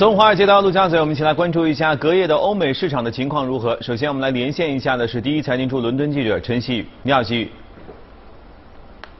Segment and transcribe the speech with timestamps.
[0.00, 3.76] 从华尔街到陆家嘴，我们一起来关注一下隔夜的欧美市场的情况如何。
[3.82, 6.86] 首先，我们来连线一下的是第一财经处伦敦记者陈曦宇。
[7.02, 7.50] 你好，曦宇。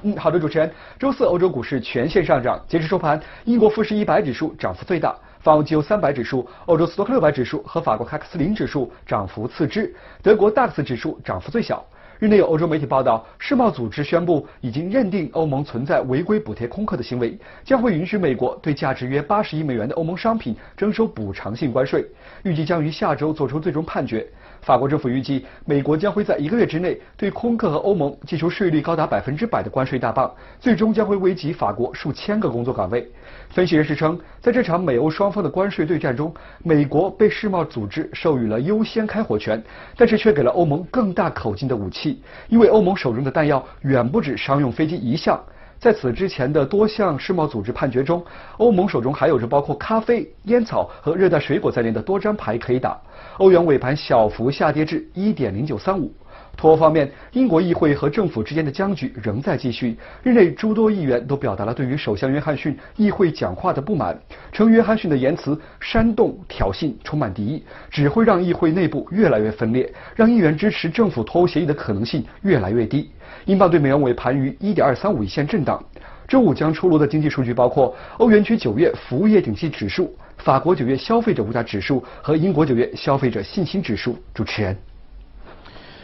[0.04, 0.72] 嗯，好的，主持人。
[0.98, 11.84] 周四欧洲股市全线上涨，截至收盘，英国富时一百指数涨幅最大，法国 G 三百指数、欧洲斯托克六百指数和法国凯克斯林指数涨幅次之，德国 DAX 指数涨幅最小。
[12.20, 17.34] 日内有欧洲媒体报道，世贸组织宣布已经认定欧盟存在违规补贴空客的行为，
[17.64, 22.04] 将会允许美国对价值约八十亿美元的欧盟商品征收补偿性关税，
[22.42, 24.28] 预计将于下周做出最终判决。
[24.60, 33.10] 法国政府预计，美国将会在一个月之内对空客和欧盟寄出税率高达百分之百的关税大棒，最终将会危及法国数千个工作岗位。
[33.48, 36.30] 分析人士称，在这场美欧双方的关税对战中，
[36.62, 39.62] 美国被世贸组织授予了优先开火权，
[39.96, 42.09] 但是却给了欧盟更大口径的武器，
[42.48, 45.38] 因为欧盟手中的弹药远不止商用飞机一项。
[45.78, 48.22] 在此之前的多项世贸组织判决中，
[48.58, 52.98] 欧盟手中还有着包括咖啡、烟草和热带水果在内的多张牌可以打。
[53.38, 56.12] 欧元尾盘小幅下跌至一点零九三五。
[56.56, 59.96] 脱欧方面，英国议会和政府之间的僵局仍在继续。
[60.22, 64.18] 日内诸多议员都表达了对于首相约翰逊议会讲话的不满，
[64.52, 73.10] 称约翰逊的言辞煽动、挑衅、充满敌意，只会让议会内部越来越分裂，让议员支持政府脱欧协议的可能性越来越低。
[73.46, 75.82] 英镑对美元尾盘于一点二三五一线震荡。
[76.28, 84.16] 周五将出炉的经济数据包括欧元区九月服务业景气指数、法国九月消费者物价指数和英国九月消费者信心指数。
[84.32, 84.76] 主持人，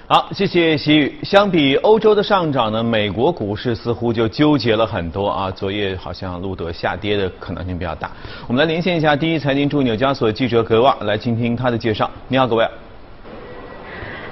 [0.08, 1.18] 好，谢谢习宇。
[1.24, 5.50] 相比欧洲的上涨呢，美国股市似乎就纠结了很多啊。
[5.50, 8.08] 昨夜好像录得下跌的可能性比较大。
[8.46, 12.08] 我们来连线一下第一财经驻纽交所记者格瓦，来听听他的介绍。
[12.28, 12.64] 你好，各位。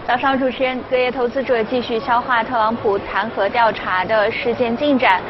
[0.06, 5.20] 早上，主持人，隔夜投资者继续消化特朗普弹劾调查的事件进展。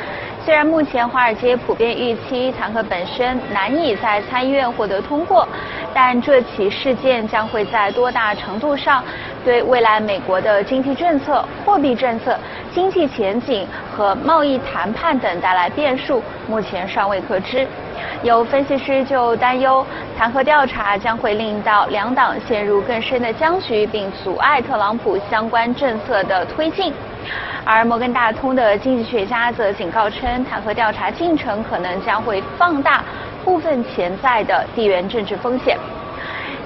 [0.44, 5.48] 虽然目前华尔街普遍预期弹劾本身难以在参议院获得通过，
[5.94, 9.02] 但这起事件将会在多大程度上
[9.44, 12.38] 对未来美国的经济政策、货币政策、
[12.72, 17.66] 经济前景和贸易谈判等带来变数，目前尚未可知。
[18.22, 19.84] 有分析师就担忧，
[20.16, 26.92] 弹劾调查将会令到两党陷入更深的僵局，并阻碍特朗普相关政策的推进。
[27.66, 33.02] 而摩根大通的经济学家则警告称，弹劾调查进程可能将会放大
[33.44, 35.78] 部分潜在的地缘政治风险。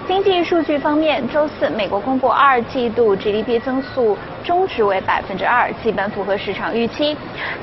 [0.09, 4.17] 经济数据方面，周四美国公布二季度 GDP 增速
[4.49, 7.15] 中值为百分之二，基本符合市场预期。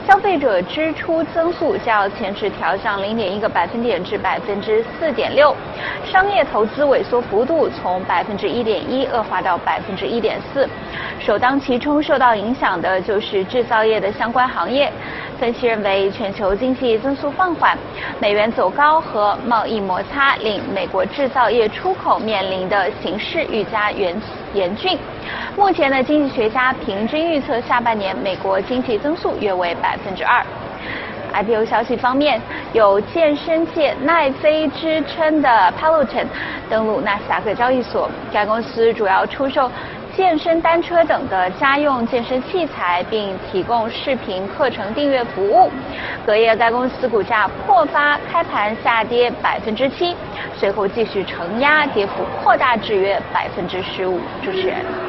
[0.07, 5.56] 消费者支出增速较前值调降零点一个百分点至百分之四点六，
[6.06, 10.69] 商业投资萎缩幅度从百分之一点一恶化到百分之一点四。
[11.19, 14.91] 首当其冲受到影响的就是制造业的相关行业。
[15.40, 17.75] 分析认为，全球经济增速放缓、
[18.22, 24.16] 美元走高和贸易摩擦，令美国制造业出口面临的形势愈加严
[24.55, 24.97] 严峻。
[25.55, 30.43] 目前的经济学家平均预测，下半年美国经济增速约为百分之二。
[31.33, 32.39] IPO 消息方面，
[32.71, 36.25] 有健身界奈飞之称的 Peloton
[36.69, 39.69] 登陆纳斯达克交易所，该公司主要出售。
[40.15, 45.69] 健身单车等的家用健身器材，并提供视频课程订阅服务。
[46.25, 50.15] 隔夜，该公司股价破发，开盘下跌百分之七，
[50.57, 54.17] 随后继续承压，跌幅扩大至约百分之十五。
[54.41, 55.04] 主持人。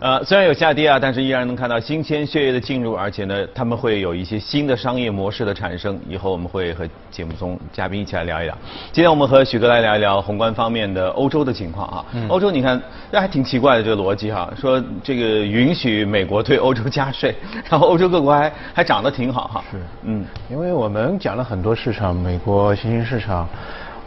[0.00, 5.98] 呃，虽然有下跌啊，但是依然能看到新鲜血液的进入，而且呢，他们会有一些新的商业模式的产生。
[6.08, 8.56] 以后我们会和节目中嘉宾一起来聊一聊。
[8.92, 12.04] 今天我们和许哥来聊一聊宏观方面的欧洲的情况啊。
[12.28, 17.34] 欧洲，你看，这还挺奇怪的这个逻辑哈，说这个允许美国对欧洲加税，
[17.68, 19.64] 然后欧洲各国还还涨得挺好哈。
[19.72, 23.48] 是，嗯，因为我们讲了很多市场，美国新兴市场。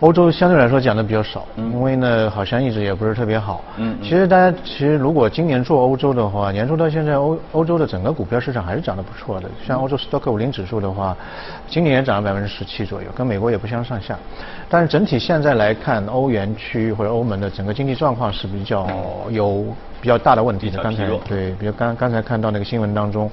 [0.02, 3.64] 欧洲相对来说讲的比较少，因为呢好像一直也不是特别好。
[3.78, 9.48] 嗯，其实大家其实如果今年做欧洲的话，年初到现在欧欧洲的整个股票市场还是涨得不错的。
[9.64, 11.16] 像欧洲斯托克五零指数的话，
[11.68, 14.18] 今年也涨了百分之十七左右，跟美国也不相上下。
[14.68, 18.88] 但是整体现在来看，欧元区或者欧盟的整个经济状况是比较
[19.30, 19.64] 有
[20.02, 20.82] 比较大的问题的。
[20.82, 23.30] 刚才对，比如刚刚才看到那个新闻当中。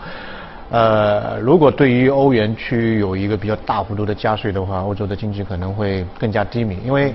[0.71, 6.79] 呃，如果对于欧元区有一个比较大幅度的加税的话，欧洲的经济可能会更加低迷。
[6.85, 7.15] 因为，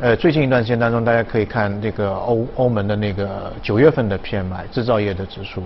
[0.00, 5.62] 呃，最近一段时间当中，大家可以看这个欧欧盟的那个九月份的 PMI 制造业的指数，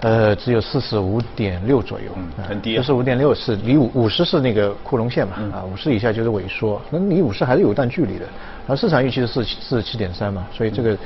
[0.00, 2.10] 呃，只有四十五点六左右，
[2.48, 2.76] 很低。
[2.76, 8.24] 四十五点六是离五五十是那个库龙线嘛，啊，五十以下就是萎缩，那离五十还是有一段距离的。
[8.66, 10.96] 然后市场预期是四四十七点三嘛，所以这个。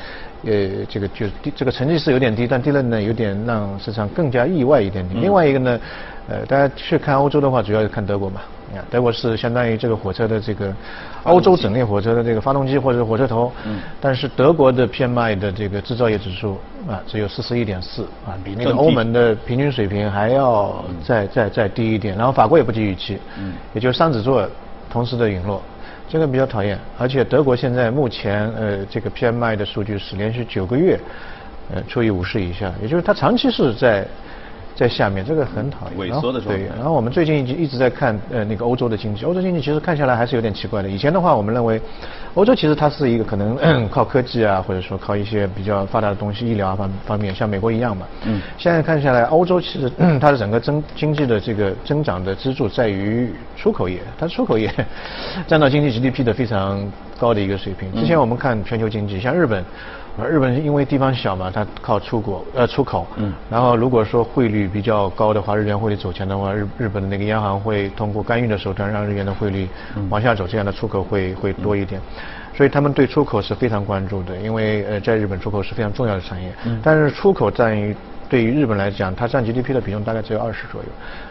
[0.47, 5.23] 呃，这个就低，这个成绩是有点低，但低了呢，有点让市场更加意外一点点。
[5.23, 5.81] 另外一个呢，
[6.29, 8.43] 呃，大家去看欧洲的话，主要是看德国嘛。
[8.91, 10.75] 德国是相当于这个火车的这个
[11.23, 16.59] 欧洲整列火车的这个发动机或者火车头，嗯，但是德国的 PMI 的这个制造业指数
[16.89, 22.17] 啊只有四十一点四啊，比那个欧盟的平均水平还要再再再低一点。
[22.17, 24.49] 然后法国也不及预期，嗯，也就是双子座
[24.91, 25.63] 同时的陨落，
[26.09, 26.79] 这个比较讨厌。
[26.99, 30.99] 而且德国现在目前呃这个 PMI 的数据是连续九个月
[31.73, 34.07] 呃处于五十以下，也就是它长期是在。
[34.75, 35.99] 在下面，这个很讨厌。
[35.99, 36.61] 萎缩的状态。
[36.63, 40.89] 对，然后我们最近一直一直在看呃那个欧洲的经济， 欧洲经济其实看下来还是有点奇怪的。
[40.89, 41.81] 以前的话，我们认为
[42.35, 43.57] 欧洲其实它是一个可能
[43.89, 48.07] 靠科技啊，或者说靠一些比较发达的东西，医疗啊方方面，像美国一样嘛。
[48.25, 48.41] 嗯。
[48.59, 49.89] 现在看下来，欧洲其实
[50.21, 54.69] 它的整个增经济的这个增长的支柱在于出口业，它出口业
[55.47, 56.85] 占到经济 GDP 的非常
[57.19, 57.93] 高的一个水平。
[57.95, 59.65] 之前我们看全球经济，像日本。
[60.31, 69.69] 日本因为地方小嘛，它靠出国呃出口，嗯，然后如果说汇率比较高的话，日元汇率走强的话，日日本的那个央行会通过干预的手段让日元的汇率
[70.11, 72.01] 往下走，这样的出口会会多一点，
[72.57, 77.95] 所以他们对出口是非常关注的，因为呃在日本出口是非常重要的产业，嗯，但是出口占于
[78.29, 80.87] 对于日本来讲，它占 GDP 的比重大概只有二十左右，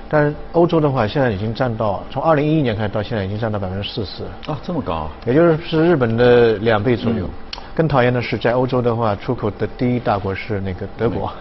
[0.10, 7.30] 但是欧洲的话现在已经占到从二零一一年开始到现在已经占到百分之四十啊这么高，也就是是日本的两倍左右。
[7.76, 11.32] 更讨厌的是，在欧洲的话，出口的第一大国是那个德国。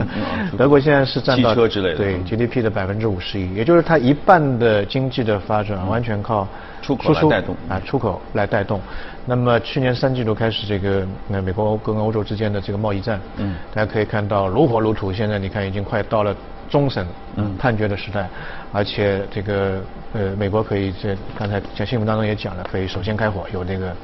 [0.56, 6.48] 德国现在是占到对 GDP 的百分之五十一，也就是它一半的经济的发展完全靠
[6.80, 8.80] 出口来带动啊，出口来带动。
[9.26, 15.12] 那么去年三季度开始，这个那美国跟欧洲之间的这个贸易战，嗯，大家可以看到如火如荼。
[15.12, 16.34] 现在你看，已经快到了
[16.72, 17.06] 终审
[17.56, 18.28] 判决的时代，
[18.72, 19.80] 而且这个
[20.12, 23.94] 呃，美国可以这刚才在新闻当中也讲了，可以首先开火，有这个。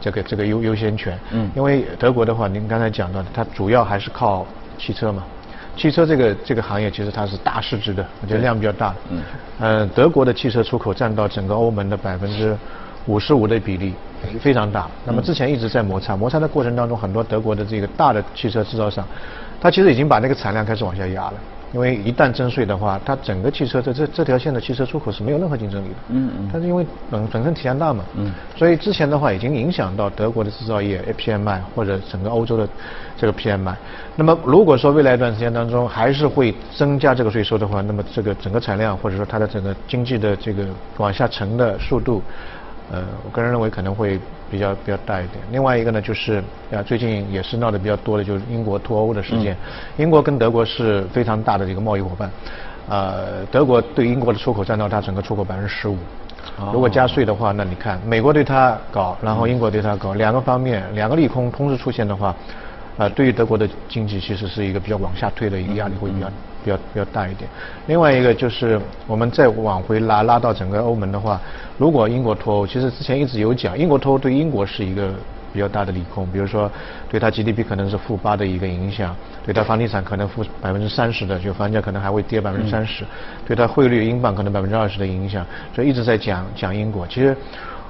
[0.00, 4.46] 这个这个优优先权，嗯，因为德国的话，您刚才讲到的，它主要还是靠
[4.78, 5.24] 汽车嘛，
[5.76, 9.20] 汽车这个这个行业其实它是大市值的，我觉得量比较大，嗯，
[9.58, 12.56] 呃，德国的汽车出口占到整个欧盟的百分之
[13.06, 13.92] 五十五的比例，
[14.40, 14.86] 非常大。
[15.04, 19.04] 那么之前一直在摩擦，摩擦的过程当中，很多德国的这个大的汽车制造商，
[19.60, 21.34] 它其实已经把那个产量开始往下压了。
[21.72, 25.94] 因为一旦征税的话，它整个汽车这这这条线的汽车出口是没有任何竞争力的。
[26.08, 26.48] 嗯嗯。
[26.52, 28.04] 但是因为本本身体量大嘛。
[28.16, 28.32] 嗯。
[28.56, 32.68] 所以之前的话已经影响到德国的制造业 APMI 或者整个欧洲的
[33.16, 33.74] 这个 PMI。
[34.16, 40.64] 那么如果说未来一段时间当中还是会增加这个税收的话，那么这个整个产量或者说它的整个经济的这个
[40.96, 42.22] 往下沉的速度。
[42.90, 44.18] 呃，我个人认为可能会
[44.50, 45.44] 比较比较大一点。
[45.50, 49.56] 另外一个呢，就是啊，最近也是闹得比较多的，就是英国脱欧的事件。
[49.96, 52.30] 英国跟德国是非常大的这个贸易伙伴，
[52.88, 55.98] 呃，德国对英国的出口占到它整个出口百分之十五。
[56.72, 62.34] 如果加税的话，那你看，美国对它搞，然后英国对它搞，两个方面两个利空同时出现的话，
[62.98, 66.30] 啊，对于德国的经济其实是一个比较往下推的一个压力会比较。
[66.64, 67.48] 比较比较大一点，
[67.86, 71.40] 另外一个就是我们再往回拉拉到整个欧盟的话，
[71.78, 75.14] 如果英国脱欧，其实之前一直有讲，英国脱欧对英国是一个
[75.52, 76.70] 比较大的利空，比如说
[77.08, 83.04] 对它 GDP 可能是负八的一个影响，对它房地产可能负百分之三十的，就房价可能还会跌百分之三十，
[83.46, 87.34] 对它汇率英镑可能百分之二十的影响，所以一直在讲讲英国，其实。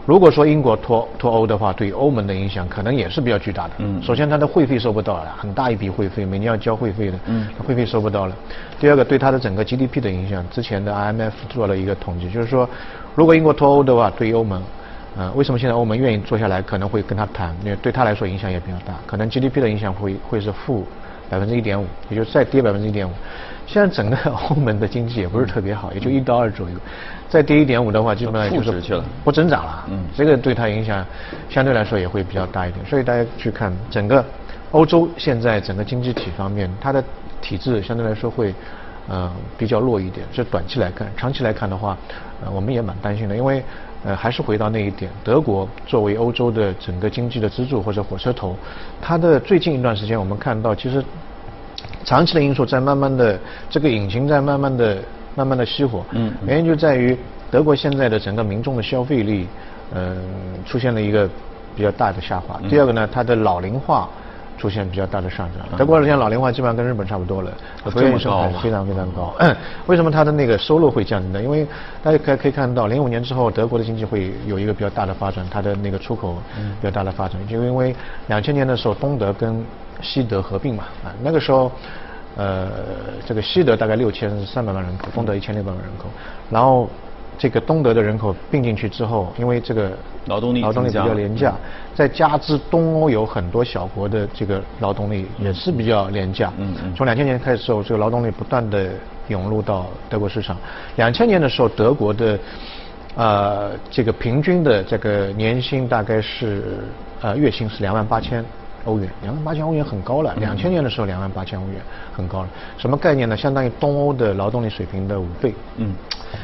[0.09, 3.75] 如果说英国脱脱欧的话，对欧盟的影响可能也是比较巨大的。
[3.77, 4.03] 嗯。
[4.03, 7.19] 首先，它的会费收不到了，很大一笔会费，每年要交会费的。
[7.27, 7.47] 嗯。
[7.59, 8.35] 会费收不到了。
[8.81, 12.67] 第二个，对它的整个 GDP 的影响，之前的 IMF 做了一个统计，就是说，
[13.15, 14.63] 如果英国脱欧的话，对于欧盟，
[15.15, 17.55] 呃，为什么现在欧盟愿意坐下来，可能会跟他谈？
[17.63, 20.87] 因为对他来说影响也比较大，可能 GDP 的影响会会是负
[21.29, 23.13] 百分之一点五，也就再跌百分之一点五。
[23.67, 24.17] 现在整个
[24.49, 26.77] 欧盟的经济也不是特别好，也就一到二左右。
[27.29, 29.85] 再跌一点五的话，基本上就是不增长了。
[29.91, 31.05] 嗯，这个对它影响
[31.51, 32.83] 相对来说也会比较大一点。
[32.87, 34.25] 所以大家去看整个
[34.71, 37.05] 欧洲现在整个经济体方面，它的
[37.43, 38.55] 体制相对来说会
[39.09, 40.27] 呃比较弱一点。
[40.33, 41.97] 这短期来看，长期来看的话，
[42.45, 43.63] 呃我们也蛮担心的，因为
[44.05, 48.55] 呃还是回到那一点，德国作为欧洲的整个经济的支柱或者火车头，
[49.01, 51.05] 它的最近一段时间我们看到，其实
[52.05, 53.39] 长期的因素在慢慢的
[53.69, 54.99] 这个引擎在慢慢的。
[55.37, 57.17] 慢慢的熄火，嗯，原因就在于
[57.49, 59.47] 德国现在的整个民众的消费力，
[59.95, 60.17] 嗯，
[60.67, 61.31] 出现了一个
[61.77, 62.61] 比较大的下滑。
[62.69, 64.09] 第二个呢，它的老龄化
[64.59, 65.79] 出现比较大的上涨。
[65.79, 67.51] 德国现在老龄化基本上跟日本差不多了，
[67.85, 69.35] 不愿意生孩子，非常非常高。
[69.87, 71.43] 为什么它的那个收入会降低呢？
[71.43, 71.67] 因为
[72.03, 76.37] 大家可可以看到，零五年之后，德国的经济会有一个比较大的发展，它的那个出口
[76.81, 77.95] 比较大的发展，就因为
[78.27, 79.65] 两千年的时候，东德跟
[80.03, 81.71] 西德合并嘛，啊，那个时候。
[82.37, 82.69] 呃，
[83.27, 86.05] 这个西德大概六千三百万人口，东德一千六百万人口，
[86.51, 86.89] 然后
[87.39, 89.93] 这个东德的人口并进去之后，因为这个
[90.27, 91.55] 劳动力劳动力比较廉价，
[91.95, 98.91] 再加之东欧有很多小国的这个劳动力也是比较廉价，嗯嗯，从两千年开始之后，这个劳动力不断的
[99.29, 100.57] 涌入到德国市场。
[100.97, 102.39] 两千年的时候，德国的
[103.15, 106.85] 呃，这个平均的这个年薪大概是
[107.21, 108.45] 呃月薪是两万八千
[108.89, 110.35] 欧元，两万八千欧元很高了。
[110.41, 111.81] 两千年的时候两万八千欧元
[112.17, 113.37] 很高了，什么概念呢？
[113.37, 115.55] 相当于东欧的劳动力水平的五倍。
[115.77, 115.95] 嗯，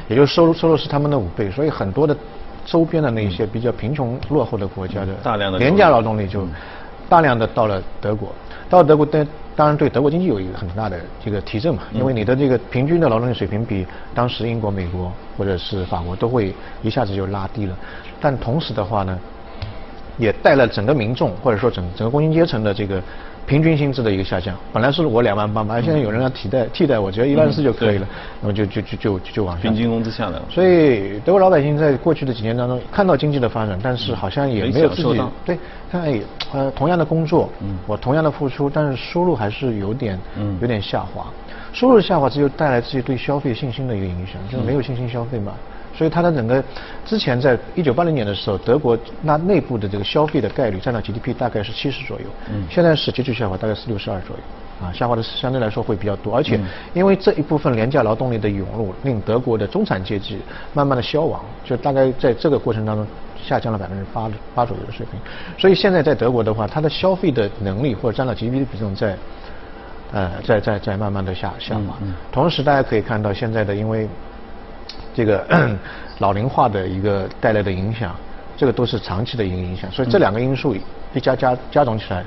[0.09, 2.17] 也就是收入收入是他们的五倍，所以很多的
[2.67, 6.47] 周边的那些比较贫穷落后的国家的大量的廉价劳动力就
[7.09, 8.33] 大量的到了德国，
[8.69, 17.77] 到了德国当当然对德国经济有一个很大的这个提振嘛，因为你的这个平均的劳动力水平比当时英国、美国或者是法国都会一下子就拉低了，
[18.21, 19.17] 但同时的话呢，
[20.19, 23.03] 也带了整个民众或者说整整个工薪阶层的这个
[23.47, 24.57] 平均薪资的一个下降。
[24.73, 28.09] 本来是我两万八嘛，现在有人要替代替代我，只要一万四就可以了，
[28.41, 29.63] 那么就就就就就往下。
[29.63, 30.43] 平均工资下来了。
[30.49, 35.59] 所以德国老百姓在过去的几年当中看到经济的发展，但是好像也没有自己对
[35.91, 36.21] 看哎
[36.53, 41.27] 呃同样的工作，嗯，我同样的付出，但是收入还是有点嗯有点下滑。
[41.73, 45.53] 收入下滑，这就带来自己对消费信心的一个影响，就是没有信心消费嘛。
[45.97, 46.63] 所以它的整个
[47.07, 54.43] 之前在一九八零年的时候，德国那内部的这个消费的概率占到 GDP 大概是七十左右，嗯，现在是急剧下滑，大概是六十二左右，
[54.85, 56.59] 啊，下滑的相对来说会比较多，而且
[56.95, 60.39] 因为这一部分廉价劳动力的涌入，令德国的中产阶级
[60.73, 63.07] 慢慢的消亡，就大概在这个过程当中
[63.41, 65.21] 下降了百分之八八左右的水平，
[65.57, 69.17] 所以现在在德国的话，它的消费的能力或者占到 GDP 的比重在，
[70.13, 71.97] 呃，在在在慢慢的下下滑，
[72.33, 74.09] 同时大家可以看到现在的因为。
[75.15, 75.47] 这个
[76.19, 78.15] 老龄化的一个带来的影响，
[78.57, 80.75] 这个都是长期的一个影响，所以这两个因素
[81.13, 82.25] 一加加加总起来，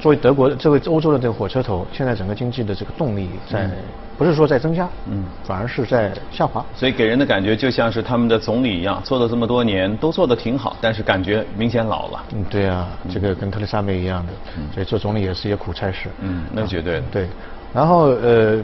[0.00, 3.68] 作为德国作为欧洲的这个火车头，现在整个经济的这个动力在
[4.16, 6.64] 不是说在增加，嗯，反而是在下滑。
[6.74, 12.24] 所以给人的感觉就像是他们的总理一样，做了这么多年都做得挺好，但是感觉明显老了。
[12.32, 14.32] 嗯，对啊，这个跟特蕾莎梅一样的，
[14.72, 16.08] 所以做总理也是一些苦差事。
[16.20, 17.26] 嗯，那绝对对。
[17.72, 18.62] 然后呃。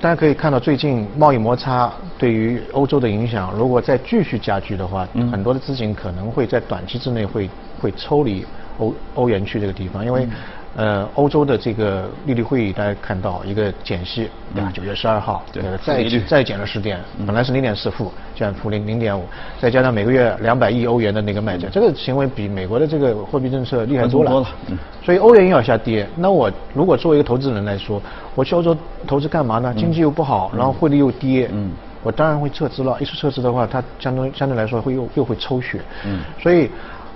[0.00, 8.44] 大家可以看到，最近贸易摩擦对于欧洲的影响，如果再继续加剧的话，很多的资金可能会在短期之内会会抽离
[8.78, 10.26] 欧欧元区这个地方，因为。
[10.76, 14.70] 呃，欧洲的这个利率会议，大家看到一个减息，对吧？
[14.72, 19.24] 九月十二号，对，再再减了十点，本来是零点四负，现在负零零点五，
[19.58, 24.46] 再加上每个月两百亿欧元的那个卖价，这个行为比美国的这个货币政策厉害多了。
[25.02, 28.00] 所以欧元又要下跌，那我如果作为一个投资人来说，
[28.36, 28.76] 我去欧洲
[29.08, 29.74] 投资干嘛呢？
[29.76, 31.72] 经济又不好，然后汇率又跌，嗯，
[32.04, 32.96] 我当然会撤资了。
[33.00, 36.70] 一撤资的话，它相对相对来说会又又会抽血，嗯，所以。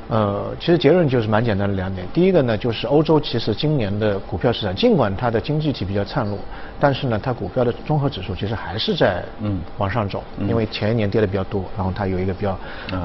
[0.09, 2.07] 呃，其实结论就是蛮简单的两点。
[2.13, 6.39] 第一个呢，就是欧洲其实今年的股票市场，尽管它的经济体比较灿烂，
[6.79, 12.59] 但是呢，它股票的综合指数其实还是在嗯往上走，因为前一年跌的比较多，然后它有一个比较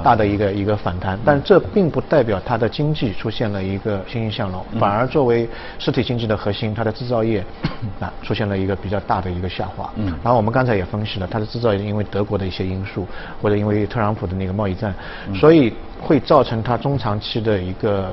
[0.03, 1.17] 大的一个一个反弹。
[1.23, 7.43] 但这并不代表它的经济出现了一个欣欣向荣，反而作为实体经济的核心，它的制造业
[8.01, 9.89] 啊 出现了一个比较大的一个下滑。
[9.95, 10.07] 嗯。
[10.21, 13.07] 然后我们刚才也分析了，它的制造业因为德国的一些因素，
[13.41, 14.93] 或者因为特朗普的那个贸易战，
[15.33, 15.73] 所以。
[16.01, 18.09] 会造成它中长期的一个，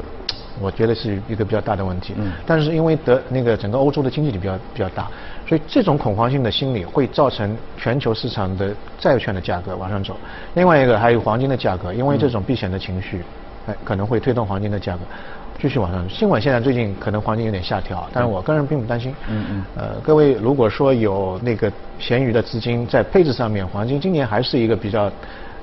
[0.60, 2.14] 我觉得是一个比较大的问题。
[2.16, 2.32] 嗯。
[2.44, 5.08] 但是因为德那个整个欧洲的经济体比较比较大，
[5.46, 10.16] 所以这种恐慌性的心理会造成全球市场的债券的价格往上走。
[10.54, 13.22] 另外一个还有黄金的价格，因为这种避险的情绪，
[13.66, 15.00] 哎，可能会推动黄金的价格
[15.62, 16.06] 继续往上。
[16.08, 19.14] 尽管现在最近可能黄金有点下调，但是我个人并不担心。
[19.28, 19.64] 嗯嗯。
[19.76, 25.10] 呃，各位如果说有那个闲余的资金在配置上面，黄金今年还是一个比较。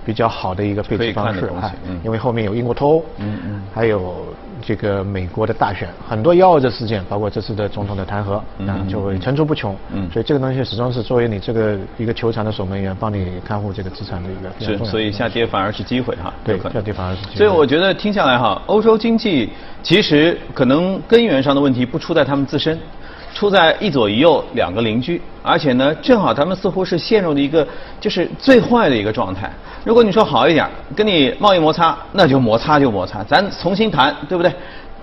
[0.05, 1.71] 比较好的一个配置方式哈，
[2.03, 4.25] 因为后面有英国脱欧，嗯嗯，还有
[4.61, 8.33] 这个美国的大选，很多幺蛾子事件，包括这次的总统的弹劾，
[8.67, 17.35] 啊，就会层出不穷，嗯，所以这个东西始终是作为你这个一个球场的守门员，帮你看护这个资产的一个是，所以下跌反而是机会哈，对，下跌反而是机会。
[17.35, 19.49] 所以我觉得听下来哈，欧洲经济
[19.81, 22.77] 其实可能根源上的问题不出在他们自身。
[23.33, 27.67] 出在一左一右两个邻居，而且呢，正好他们似乎是陷入了一个
[27.99, 29.51] 就是最坏的一个状态。
[29.83, 34.53] 如果你说好一点，跟你贸易摩擦，那就摩擦就摩擦，咱重新谈，对不对？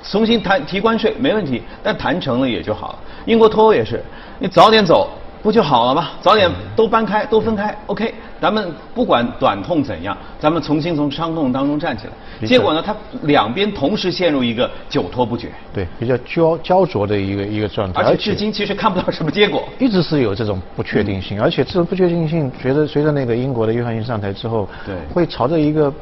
[0.03, 2.99] 重新谈提关税没问题，但谈成了也就好了。
[3.27, 4.03] 英国脱欧也是，
[4.39, 5.11] 你早点走。
[5.43, 6.11] 不就好了吗？
[6.21, 8.13] 早点都搬开，都分开，OK。
[8.41, 12.47] 咱们不管短痛怎样，咱们重新从伤痛当中站起来。
[12.47, 18.01] 结果呢，他两边同时陷入一个久拖不决，对，比较焦焦灼的一个一个状态。
[18.03, 21.41] 而且至今其实看不到什么结果，一直是有这种不确定性。
[21.41, 25.93] 而且这种不确定性，随着随着那个英国的约翰逊上台之后，对，会朝着一个。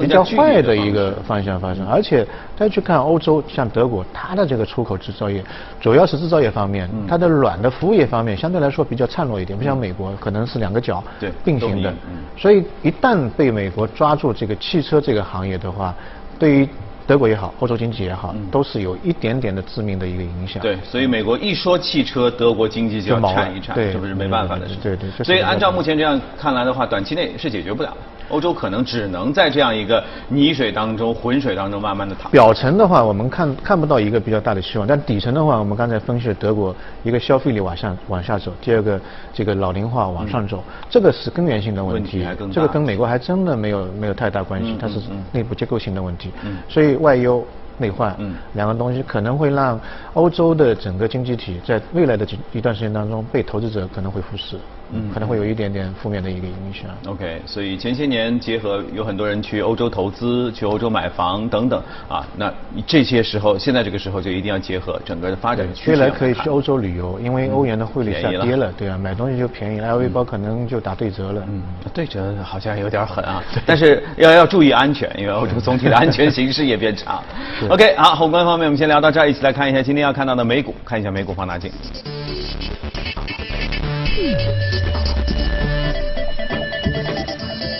[0.00, 2.26] 比较坏的一个方向发生，而且
[2.56, 5.44] 再去看欧洲，像德国，它的这个出口制造业，
[5.80, 11.02] 主要是制造业方面，它的软的服务业方面相对来说比较孱弱一点，不像美国可能是两个脚
[11.44, 11.92] 并行的。
[12.36, 15.94] 所以一旦被美国抓住这个汽车这个行业的话，
[16.38, 16.68] 对于
[17.06, 20.62] 德国也好，欧洲经济也好，都是有一点点的致命的一个影响。
[20.62, 24.76] 对，所以美国一说汽车，德国经济就要颤一颤，这不是没办法的事。
[24.80, 25.10] 对对。
[25.24, 27.96] 所以按照目前这样看来的话，短期内是解决不了的。
[28.30, 32.30] 欧洲可能只能在这样一个泥水当中、浑水当中慢慢的躺。
[32.30, 38.98] 表层的话，我们看看不到一个比较大的希望，但底层的话，我们刚才分析了德国一个消费力往下往下走，第二个
[39.34, 42.26] 这个老龄化往上走，这个是根源性的问题。
[42.52, 45.00] 这个跟美国还真的没有没有太大关系，它是
[45.32, 46.30] 内部结构性的问题。
[46.44, 47.44] 嗯所以外忧。
[47.78, 49.80] 内患，嗯，两个东西可能会让
[50.12, 54.58] 欧洲的整个经济体在未来的几一段时间当中被投资者可能会忽视。
[54.92, 56.90] 嗯，可能会有一点点负面的一个影响。
[57.06, 62.52] OK，所以前些年结合有很多人去欧洲投资、去欧洲买房等等啊，那
[62.86, 65.66] 这些时候，现在这个时候就一定要结合整个的发展。
[65.86, 71.42] 未来可以去欧洲旅游，因为欧元的汇率下跌了，对啊，买东西就便宜了，LV 包可能就打对折了。
[71.48, 71.62] 嗯，
[71.94, 77.22] 对折好像有点狠啊， 但是要要注意安全，因为欧洲总体的安全形势也变差。
[77.68, 81.70] OK，好，宏观方面我们先聊到这儿，一起来看一下今天要看到的美股，看一下美股放大镜。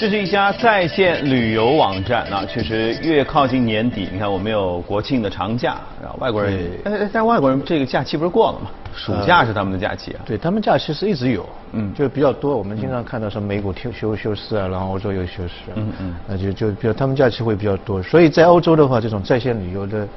[0.00, 8.70] 这是一家在线旅游网站啊，确实越靠近年底，你看我们有国庆的长假，然后外国人，哎，但外国人这个假期不是过了吗？
[8.94, 10.24] 暑假是他们的假期啊。
[10.24, 12.56] 对他们假期是一直有，嗯，就比较多。
[12.56, 18.02] 我们经常看到什么美股休休休市啊，然后欧洲又休市，嗯嗯，那就就比较他们假期会比较多。
[18.02, 20.08] 所以在欧洲的话，这种在线旅游的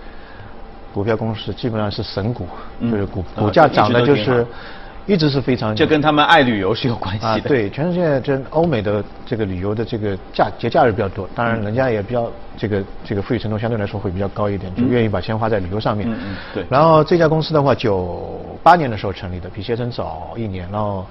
[0.94, 2.48] 股票公司基本上是神股，
[2.90, 4.48] 就是股股价涨的就是。
[5.06, 7.50] 一直是非常，这跟他们爱旅游是有关系的。
[7.50, 16.10] 对，全世界这欧美的这个旅游的这个假节假日比较多，当然人家也比较这个这个富裕程度相对来说会比较高一点，就愿意把钱花在旅游上面。
[16.10, 16.36] 嗯嗯。
[16.54, 16.66] 对。
[16.70, 21.06] 然后这家公司的话，九八年的时候成立的，比携程早一年，然后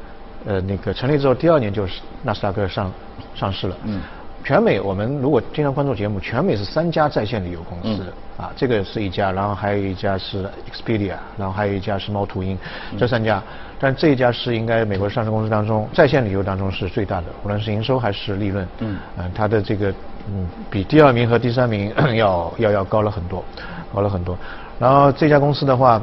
[0.46, 2.90] 呃那个成立之后第二年就是纳斯达克上
[3.34, 3.76] 上市了。
[3.84, 4.00] 嗯。
[4.44, 12.58] 全美，我们如果经常关注节目，全美是三家在线旅游公司啊，这个是一家，然后还有一家是 Expedia，然后还有一家是猫途鹰，
[12.98, 13.40] 这三家，
[13.82, 19.92] 但这一家是应该美国上市公司当中在线旅游当中是最大的，无论是营收还是利润，嗯，嗯，它的这个
[20.28, 23.44] 嗯比第二名和第三名 要要要高了很多，
[23.92, 24.38] 高了很多，
[24.78, 26.00] 然后这家公司的话，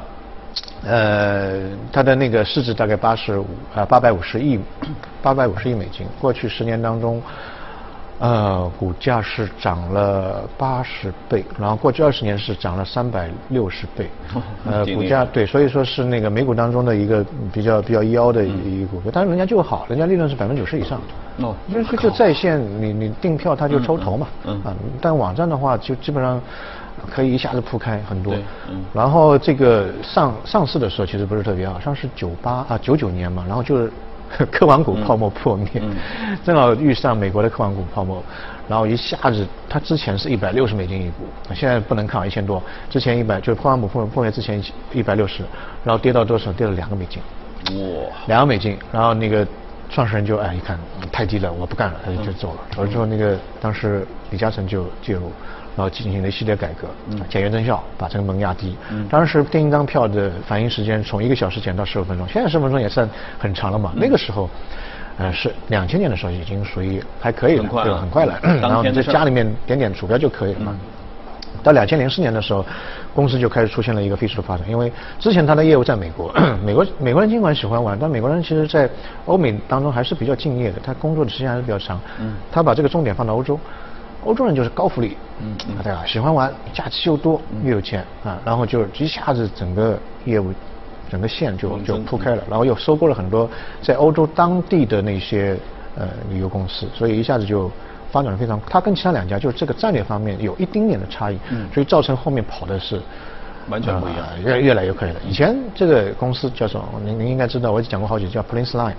[0.83, 4.59] 呃，它的那个市值大概八十五啊八百五十亿，
[5.21, 7.23] 八百五十亿美金，过去十年当中。
[8.19, 14.09] 呃，股价是涨了八十倍，然后过去二十年是涨了三百六十倍。
[14.65, 20.99] 呃，股价对，所以说是那个美股当中的一个比较比较妖的一个股票，但是人家就好，人家利润是百分之九十以上。
[21.37, 24.27] 哦，就是就在线，你你订票他就抽头嘛。
[24.43, 24.61] 嗯。
[24.65, 26.41] 啊，但网站的话就基本上
[27.09, 28.33] 可以一下子铺开很多。
[28.69, 28.83] 嗯。
[28.93, 33.89] 然后这个上上市的时候其实不是特别好，上市九八啊九九年嘛，然后就是。
[34.51, 35.67] 科网股泡沫破灭，
[36.45, 38.23] 正好遇上美国的科网股泡沫，
[38.67, 44.61] 然后一下子，它之前是一百六十美金一股，现在不能看一千多，之前一百就是科网股破破灭之前
[44.93, 45.43] 一百六十，
[45.83, 46.53] 然后跌到多少？
[46.53, 47.21] 跌了两个美金，
[47.77, 49.45] 哇，两个美金，然后那个
[49.89, 50.79] 创始人就哎一看
[51.11, 55.31] 太低了，我不干了，他就就走了，走了之后那个当时李嘉诚就介入。
[55.75, 56.87] 然后进行了一系列改革，
[57.29, 58.75] 减员增效，把成本压低。
[59.09, 63.93] 当时订一张票的反应时间从一个小时减到十五分钟，现在十分钟也算很长了嘛。
[63.95, 64.49] 那个时候，
[65.17, 68.37] 呃，是两千年的时候已经属于还可以了，对，很快了。
[68.61, 70.75] 然后你在家里面点点鼠标就可以了嘛。
[71.61, 72.65] 到两千零四年的时候，
[73.13, 78.89] 公司就开始出现了一个飞速的发展，因为之前它的业务在美国， 美国美国人尽管喜欢玩，但美国人其实在
[79.25, 81.99] 欧美当中还是比较敬业的，他工作的时间还是比较长。
[82.19, 83.59] 嗯，他把这个重点放到欧洲。
[84.25, 86.03] 欧洲人就是高福利，嗯，对吧？
[86.05, 90.53] 喜欢玩，假期又多，又有钱啊，然后就一下子整个业务，
[91.09, 93.49] 整个线就就铺开了，然后又收购了很多
[93.81, 95.57] 在欧洲当地的那些
[95.95, 97.71] 呃旅游公司，所以一下子就
[98.11, 98.59] 发展的非常。
[98.69, 103.01] 它跟其他两家就是这个战略方面有一丁点的差异，嗯，所以造成后面跑的是
[103.69, 105.19] 完全不一样，越越来越快了。
[105.25, 106.85] 以前这个公司叫什么？
[107.05, 108.95] 您您应该知道，我讲过好几叫 Prince Line。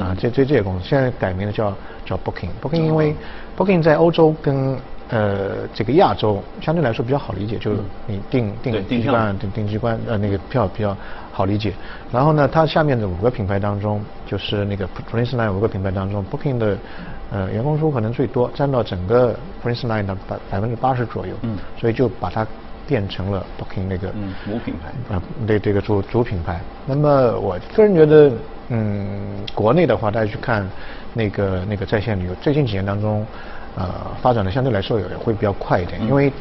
[0.00, 1.72] 啊，这这这些公司现在改名了，叫
[2.04, 3.14] 叫 Booking，Booking，因为
[3.56, 4.76] Booking 在欧洲跟
[5.08, 10.96] 呃这个亚洲相对来说比较好理解，就是你订订机关订订机关呃那个票比较
[11.30, 11.72] 好理解。
[12.10, 16.76] 然后呢，它下面的五个品牌当中，就是那个 Prince Line 五个品牌当中，Booking 的
[17.30, 21.34] 呃员工数可能最多，占到整个 Prince Line 的百百分之八十左右。
[21.42, 21.56] 嗯。
[21.78, 22.44] 所以就把它
[22.88, 24.12] 变成了 Booking 那个
[24.44, 26.60] 母品牌啊，对这个主主品牌。
[26.86, 28.32] 那么我个人觉得。
[28.68, 29.18] 嗯，
[29.54, 30.68] 国内的话，大家去看
[31.14, 33.24] 那个那个在线旅游，最近几年当中，
[33.76, 33.88] 呃，
[34.20, 36.32] 发展的相对来说也会比较快一点，因为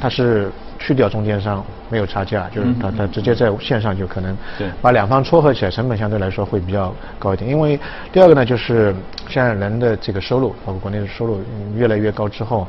[0.00, 4.36] 它是去掉中间商，没有差价，就是它它直接在线上就可能
[4.80, 7.50] 把两方撮合起来，成本相对来说会比较高一点。
[7.50, 7.78] 因为
[8.10, 8.94] 第二个呢，就是
[9.28, 11.40] 现在人的这个收入，包括国内的收入
[11.76, 12.66] 越来越高之后，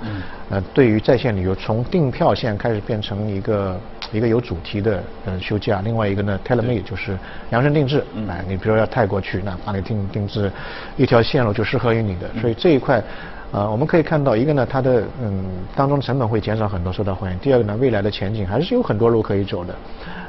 [0.50, 3.80] 呃，对于在线旅游从订票线开始变成一个。
[4.12, 7.18] 一个有主题的呃休假，另外一个呢，tailor made 就是
[7.50, 8.04] 量身定制。
[8.28, 10.52] 哎，你比如说要泰国去，那帮你定定制
[10.96, 12.30] 一条线路就适合于你的。
[12.40, 13.04] 所以这一块，
[13.52, 15.44] 呃，我们可以看到一个呢，它的嗯
[15.76, 17.40] 当中成本会减少很多，受到欢迎。
[17.40, 19.76] 第二个呢，未来的前景还是有很多路可以走的，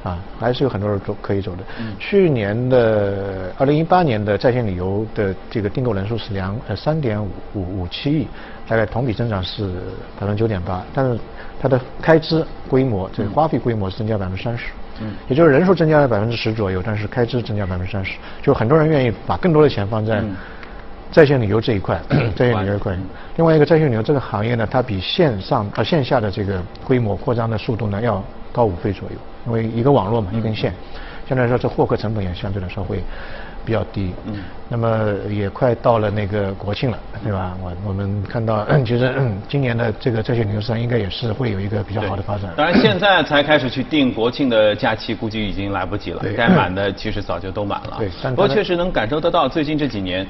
[0.03, 1.62] 啊，还是有很多路走可以走的。
[1.99, 8.29] 去年的二零一八年的在线旅游的这个订购人数是两呃三点五五五七亿，
[8.68, 9.66] 大概同比增长是
[10.18, 11.18] 百分之九点八，但是
[11.61, 14.66] 它的开支规模，这个花费规模是增加百分之三十。
[15.00, 20.22] 嗯，也就是人数增加了百分之十左右，但是开支增加百分之三十，就很多人愿意把更多的钱放在。
[21.11, 21.98] 在线旅游这一块，
[22.37, 22.94] 在线旅游一块，
[23.37, 30.70] 另外一个在线旅游这个行业呢，它比线上呃线下的这个规模扩张的速度呢要高五倍左右，因为一个网络嘛，一根线，
[31.26, 33.02] 相对来说这获客成本也相对来说会
[33.68, 34.14] 比较低。
[34.24, 34.42] 嗯。
[34.70, 37.57] 那么也快到了那个国庆了，对吧？
[37.62, 39.14] 我我们看到， 其实
[39.48, 42.52] 今年的这个在线旅游市场应该也是会有一个比较好的发展。
[42.54, 46.22] 当然，现在才开始去定国庆的假期，估计已经来不及了。
[46.37, 47.96] 该满的其实早就都满了。
[47.98, 48.09] 对。
[48.31, 50.26] 不过确实能感受得到，最近这几年。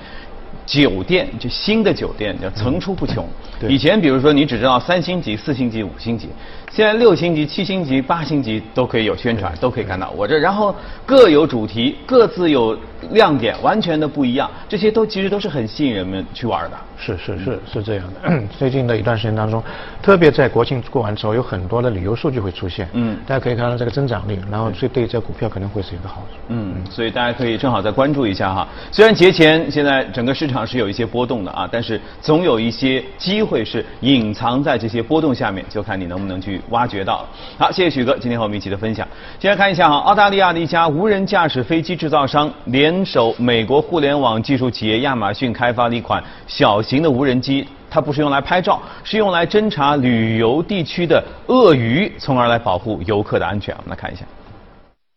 [0.67, 3.27] 酒店就新的酒店叫层出不穷。
[3.69, 6.29] 以前比如说你只知道三星级、四星级、五星级，
[6.71, 10.39] 现在六星级、七星级、八星级都可以有宣传，都可以看到我这。
[10.39, 12.79] 然后各有主题，各自有
[13.11, 14.49] 亮点，完全的不一样。
[14.69, 16.79] 这些都其实都是很吸引人们去玩的。
[17.01, 18.43] 是是是是这样的。
[18.59, 19.63] 最近的一段时间当中，
[20.03, 22.89] 特别在国庆过完之后，有很多的旅游数据会出现。
[22.93, 23.19] 嗯。
[23.27, 26.39] 大家可以看到这个增长率，然后所以对这股票可能会是一个好处。
[26.49, 26.77] 嗯。
[26.89, 28.69] 所以大家可以正好再关注一下哈。
[28.93, 37.27] 虽然节前现在整个市场是有一些波动的啊，但是总有一些机会是隐藏在这些波动下面，就看你能不能去挖掘到。
[37.59, 39.07] 好，谢谢许哥今天和我们一起的分享。
[39.39, 46.79] 先来看一下哈，澳大利亚的一家无人驾驶飞机制造商联手美国互联网技术企业亚马逊开发了一款小。
[46.89, 53.75] 型的无人机，它不是用来拍照，是用来侦察旅游地区的鳄鱼，从而来保护游客的安全。
[53.75, 54.25] 我们来看一下。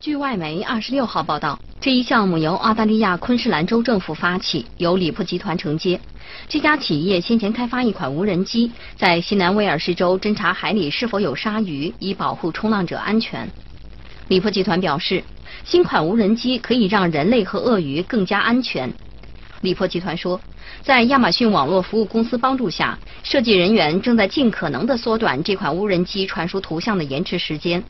[0.02, 6.02] 据外媒二十六号报道，这一项目由澳大利亚昆士兰州政府发起，由里普集团承接。
[6.50, 13.48] 这家企业先前开发一款无人机，在西南威尔士州侦察海里是否有鲨鱼，以保护冲浪者安全。
[14.28, 15.24] 里普集团表示，
[15.64, 18.92] 新款无人机可以让人类和鳄鱼更加安全。
[19.62, 20.42] 里普集团说。
[20.82, 27.84] 在亚马逊网络服务公司帮助下，设计人员正在尽可能地缩短这款无人机传输图像的延迟时间。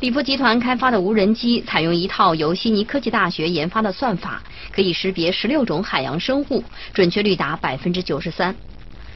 [0.00, 8.56] 里普集团开发的无人机采用一套由悉尼科技大学研发的算法，可以识别十六种海洋生物，准确率达百分之九十三。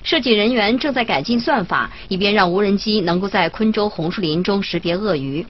[0.02, 5.46] 设计人员正在改进算法，以便让无人机能够在昆州红树林中识别鳄鱼。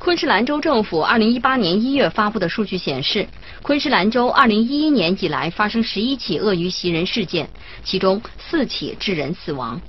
[0.00, 3.28] 昆士兰州政府二零一八年一月发布的数据显示，
[3.62, 7.48] 昆士兰州二零一一年以来发生十一起鳄鱼袭人事件，
[7.84, 9.80] 其中四起致人死亡。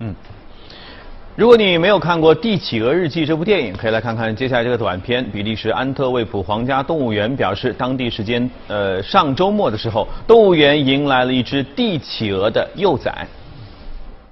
[0.00, 0.14] 嗯，
[1.38, 5.24] 如果你没有看过《帝企鹅日记》这部电影，可以来看看接下来这个短片。
[5.30, 13.24] 比利时安特卫普皇家动物园表示，当地时间呃上周末的时候，动物园迎来了一只帝企鹅的幼崽。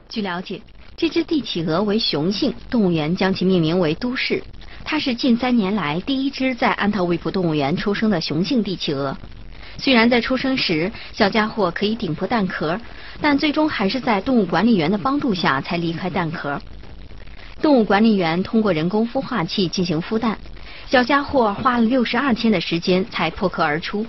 [0.08, 0.60] 据了解，
[0.96, 4.42] 这只帝企鹅为雄性，动物园将其命名为都市。
[4.84, 9.16] 它是近三年来第一只在安特卫普动物园出生的雄性帝企鹅。
[9.78, 12.76] 虽然在出生时小家伙可以顶破蛋壳，
[13.20, 16.60] 但最终还是在动物管理员的帮助下才离开蛋壳。
[17.66, 20.38] 动物管理员通过人工孵化器进行孵蛋，
[20.88, 24.06] 小家伙花了六十二天的时间才破壳而出。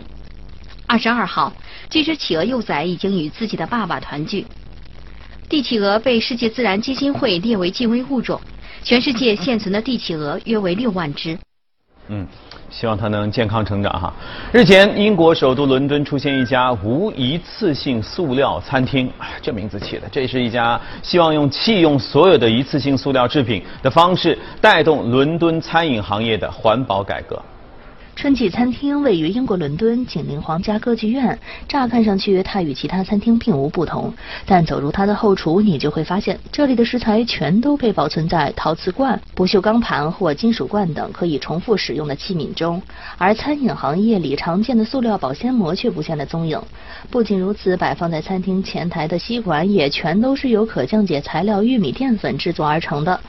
[0.85, 1.51] 二十二号，
[1.89, 4.45] 这只企鹅幼崽已经与自己的爸爸团聚。
[5.49, 8.39] 帝企鹅被世界自然基金会列为近危物种。
[8.83, 11.35] 全世界现存的帝企鹅约为六万只。
[12.09, 12.27] 嗯，
[12.69, 14.13] 希望他能健康成长哈。
[14.51, 19.09] 日前，英国首都伦敦出现一家无一次性塑料餐厅，
[19.41, 27.41] 这名字起的，这是一家希望用弃用所有的一次性塑料制品的方式，带动伦敦餐饮行业的环保改革。
[28.17, 31.37] 春季餐厅位于英国伦敦，紧邻皇家歌剧院。
[31.67, 34.11] 乍看上去，它与其他餐厅并无不同。
[34.43, 42.81] 但走入它的后厨，你就会发现，这里的食材全都被保存在陶瓷罐、不锈钢盘或金属罐等可以重复使用的器皿中。
[43.19, 46.59] 而餐饮行业里常见的塑料保鲜膜却不见了踪影。
[47.11, 53.19] 不仅如此，摆放在餐厅前台的吸管也全都是由可降解材料玉米淀粉制作而成的。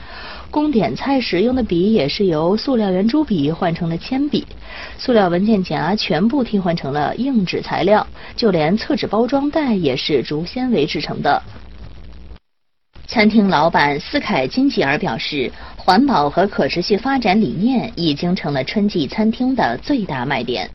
[0.51, 4.45] 供点菜时用的笔也是由塑料圆珠笔换成了铅笔。
[4.97, 11.41] 塑料文件夹全部替换成了硬纸材料，就连厕纸包装袋也是竹纤维制成的。
[13.07, 20.69] 餐厅老板斯凯金吉尔表示，环保和可持续发展理念已经成了春季餐厅的最大卖点。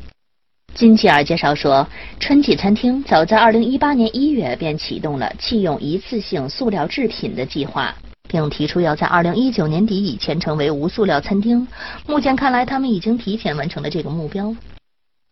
[0.74, 1.86] 金吉尔介绍说，
[2.18, 7.94] 春季餐厅早在2018年1月便启动了弃用一次性塑料制品的计划。
[8.34, 11.64] 并提出要在二零一九年底以前成为无塑料餐厅。
[12.04, 14.52] 目前看来，他们已经提前完成了这个目标。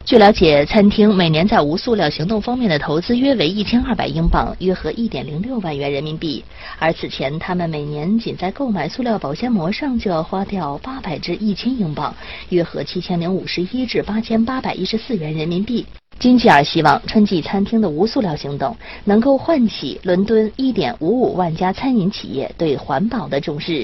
[0.04, 6.44] 据了解，餐厅每年在无塑料行动方面的投资约为一千二百英镑，约合一点零六万元人民币。
[6.78, 12.14] 而此前，他们每年仅在购买塑料保鲜膜上就要花掉八百至一千英镑，
[12.50, 15.84] 约合七千零五十一至八千八百一十四元人民币。
[16.22, 23.80] 金吉尔希望春季餐厅的无塑料行动能够唤起伦敦1.55万家餐饮企业对环保的重视。